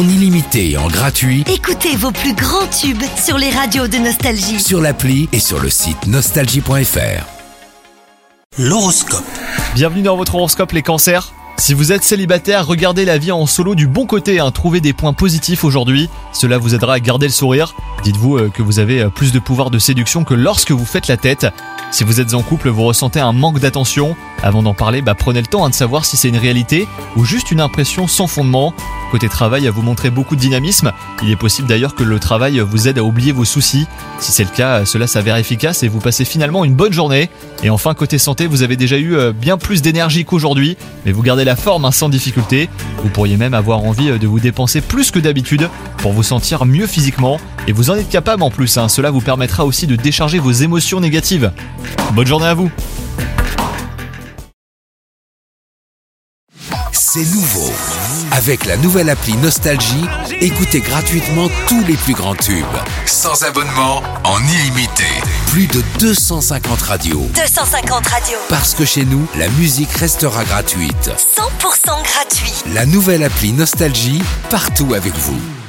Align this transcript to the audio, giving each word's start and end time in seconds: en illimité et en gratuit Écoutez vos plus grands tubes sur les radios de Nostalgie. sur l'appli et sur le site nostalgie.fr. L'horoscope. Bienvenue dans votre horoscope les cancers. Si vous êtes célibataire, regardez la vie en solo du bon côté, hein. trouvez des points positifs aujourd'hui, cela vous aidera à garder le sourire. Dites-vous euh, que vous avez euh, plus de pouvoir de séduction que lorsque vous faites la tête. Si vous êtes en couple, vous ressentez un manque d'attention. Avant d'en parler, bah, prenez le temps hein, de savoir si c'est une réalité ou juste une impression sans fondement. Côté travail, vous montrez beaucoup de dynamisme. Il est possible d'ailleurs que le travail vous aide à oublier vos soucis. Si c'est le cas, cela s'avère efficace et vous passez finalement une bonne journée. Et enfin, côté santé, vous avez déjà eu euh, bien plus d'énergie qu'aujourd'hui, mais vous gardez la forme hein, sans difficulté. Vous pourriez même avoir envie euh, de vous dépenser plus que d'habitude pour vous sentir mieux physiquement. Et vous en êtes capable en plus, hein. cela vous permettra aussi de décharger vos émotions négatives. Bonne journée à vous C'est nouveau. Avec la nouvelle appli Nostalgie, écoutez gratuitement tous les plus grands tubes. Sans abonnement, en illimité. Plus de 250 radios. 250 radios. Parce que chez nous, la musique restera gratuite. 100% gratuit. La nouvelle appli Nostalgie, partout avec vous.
en 0.00 0.08
illimité 0.08 0.70
et 0.70 0.76
en 0.78 0.88
gratuit 0.88 1.44
Écoutez 1.52 1.94
vos 1.94 2.10
plus 2.10 2.32
grands 2.32 2.66
tubes 2.68 3.02
sur 3.22 3.36
les 3.36 3.50
radios 3.50 3.86
de 3.86 3.98
Nostalgie. 3.98 4.58
sur 4.58 4.80
l'appli 4.80 5.28
et 5.32 5.40
sur 5.40 5.60
le 5.60 5.68
site 5.68 6.06
nostalgie.fr. 6.06 7.26
L'horoscope. 8.58 9.24
Bienvenue 9.74 10.00
dans 10.00 10.16
votre 10.16 10.36
horoscope 10.36 10.72
les 10.72 10.80
cancers. 10.80 11.34
Si 11.58 11.74
vous 11.74 11.92
êtes 11.92 12.02
célibataire, 12.02 12.66
regardez 12.66 13.04
la 13.04 13.18
vie 13.18 13.30
en 13.30 13.44
solo 13.44 13.74
du 13.74 13.86
bon 13.86 14.06
côté, 14.06 14.40
hein. 14.40 14.50
trouvez 14.50 14.80
des 14.80 14.94
points 14.94 15.12
positifs 15.12 15.64
aujourd'hui, 15.64 16.08
cela 16.32 16.56
vous 16.56 16.74
aidera 16.74 16.94
à 16.94 17.00
garder 17.00 17.26
le 17.26 17.32
sourire. 17.32 17.74
Dites-vous 18.02 18.38
euh, 18.38 18.50
que 18.50 18.62
vous 18.62 18.78
avez 18.78 19.02
euh, 19.02 19.08
plus 19.08 19.32
de 19.32 19.38
pouvoir 19.38 19.70
de 19.70 19.78
séduction 19.78 20.24
que 20.24 20.34
lorsque 20.34 20.70
vous 20.70 20.84
faites 20.84 21.08
la 21.08 21.16
tête. 21.16 21.46
Si 21.90 22.04
vous 22.04 22.20
êtes 22.20 22.34
en 22.34 22.42
couple, 22.42 22.68
vous 22.68 22.84
ressentez 22.84 23.20
un 23.20 23.32
manque 23.32 23.58
d'attention. 23.58 24.16
Avant 24.42 24.62
d'en 24.62 24.74
parler, 24.74 25.02
bah, 25.02 25.14
prenez 25.14 25.40
le 25.40 25.46
temps 25.46 25.64
hein, 25.64 25.70
de 25.70 25.74
savoir 25.74 26.04
si 26.04 26.16
c'est 26.16 26.28
une 26.28 26.38
réalité 26.38 26.86
ou 27.16 27.24
juste 27.24 27.50
une 27.50 27.60
impression 27.60 28.06
sans 28.06 28.26
fondement. 28.26 28.72
Côté 29.10 29.28
travail, 29.28 29.66
vous 29.68 29.82
montrez 29.82 30.10
beaucoup 30.10 30.36
de 30.36 30.40
dynamisme. 30.40 30.92
Il 31.22 31.30
est 31.30 31.36
possible 31.36 31.66
d'ailleurs 31.66 31.96
que 31.96 32.04
le 32.04 32.20
travail 32.20 32.60
vous 32.60 32.86
aide 32.86 32.98
à 32.98 33.02
oublier 33.02 33.32
vos 33.32 33.44
soucis. 33.44 33.86
Si 34.20 34.30
c'est 34.30 34.44
le 34.44 34.50
cas, 34.50 34.84
cela 34.84 35.08
s'avère 35.08 35.36
efficace 35.36 35.82
et 35.82 35.88
vous 35.88 35.98
passez 35.98 36.24
finalement 36.24 36.64
une 36.64 36.74
bonne 36.74 36.92
journée. 36.92 37.28
Et 37.64 37.70
enfin, 37.70 37.92
côté 37.94 38.18
santé, 38.18 38.46
vous 38.46 38.62
avez 38.62 38.76
déjà 38.76 38.98
eu 38.98 39.16
euh, 39.16 39.32
bien 39.32 39.58
plus 39.58 39.82
d'énergie 39.82 40.24
qu'aujourd'hui, 40.24 40.76
mais 41.04 41.12
vous 41.12 41.22
gardez 41.22 41.44
la 41.44 41.56
forme 41.56 41.84
hein, 41.84 41.90
sans 41.90 42.08
difficulté. 42.08 42.68
Vous 43.02 43.08
pourriez 43.08 43.36
même 43.36 43.52
avoir 43.52 43.82
envie 43.82 44.10
euh, 44.10 44.18
de 44.18 44.26
vous 44.28 44.38
dépenser 44.38 44.80
plus 44.80 45.10
que 45.10 45.18
d'habitude 45.18 45.68
pour 46.00 46.12
vous 46.12 46.22
sentir 46.22 46.64
mieux 46.64 46.86
physiquement. 46.86 47.38
Et 47.66 47.72
vous 47.72 47.90
en 47.90 47.94
êtes 47.96 48.08
capable 48.08 48.42
en 48.42 48.50
plus, 48.50 48.78
hein. 48.78 48.88
cela 48.88 49.10
vous 49.10 49.20
permettra 49.20 49.64
aussi 49.64 49.86
de 49.86 49.96
décharger 49.96 50.38
vos 50.38 50.52
émotions 50.52 51.00
négatives. 51.00 51.52
Bonne 52.12 52.26
journée 52.26 52.46
à 52.46 52.54
vous 52.54 52.70
C'est 56.92 57.24
nouveau. 57.34 57.72
Avec 58.32 58.66
la 58.66 58.76
nouvelle 58.76 59.10
appli 59.10 59.36
Nostalgie, 59.38 60.04
écoutez 60.40 60.80
gratuitement 60.80 61.48
tous 61.68 61.82
les 61.84 61.96
plus 61.96 62.14
grands 62.14 62.36
tubes. 62.36 62.64
Sans 63.04 63.42
abonnement, 63.42 64.02
en 64.22 64.38
illimité. 64.38 65.04
Plus 65.48 65.66
de 65.66 65.82
250 65.98 66.80
radios. 66.82 67.28
250 67.34 68.06
radios. 68.06 68.38
Parce 68.48 68.74
que 68.74 68.84
chez 68.84 69.04
nous, 69.04 69.26
la 69.36 69.48
musique 69.48 69.90
restera 69.90 70.44
gratuite. 70.44 71.10
100% 71.36 72.02
gratuit. 72.04 72.52
La 72.72 72.86
nouvelle 72.86 73.24
appli 73.24 73.52
Nostalgie, 73.52 74.22
partout 74.48 74.94
avec 74.94 75.14
vous. 75.14 75.59